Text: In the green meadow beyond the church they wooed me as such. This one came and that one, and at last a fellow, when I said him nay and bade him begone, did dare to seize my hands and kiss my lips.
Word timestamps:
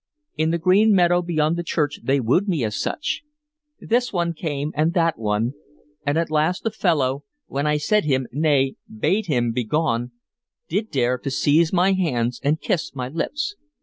In 0.35 0.49
the 0.49 0.57
green 0.57 0.95
meadow 0.95 1.21
beyond 1.21 1.57
the 1.57 1.63
church 1.63 1.99
they 2.01 2.19
wooed 2.19 2.47
me 2.47 2.63
as 2.63 2.75
such. 2.75 3.21
This 3.79 4.11
one 4.11 4.33
came 4.33 4.71
and 4.75 4.95
that 4.95 5.19
one, 5.19 5.53
and 6.03 6.17
at 6.17 6.31
last 6.31 6.65
a 6.65 6.71
fellow, 6.71 7.23
when 7.45 7.67
I 7.67 7.77
said 7.77 8.05
him 8.05 8.25
nay 8.31 8.77
and 8.89 8.99
bade 8.99 9.27
him 9.27 9.51
begone, 9.51 10.09
did 10.67 10.89
dare 10.89 11.19
to 11.19 11.29
seize 11.29 11.71
my 11.71 11.91
hands 11.93 12.41
and 12.43 12.59
kiss 12.59 12.95
my 12.95 13.09
lips. 13.09 13.55